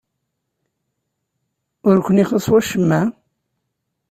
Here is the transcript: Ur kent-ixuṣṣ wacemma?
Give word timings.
Ur 1.89 1.97
kent-ixuṣṣ 2.05 2.47
wacemma? 2.51 3.01